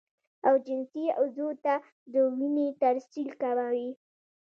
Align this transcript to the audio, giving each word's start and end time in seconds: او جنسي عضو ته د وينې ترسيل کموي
او 0.47 0.53
جنسي 0.67 1.03
عضو 1.19 1.47
ته 1.63 1.73
د 2.11 2.13
وينې 2.37 2.67
ترسيل 2.81 3.29
کموي 3.41 3.89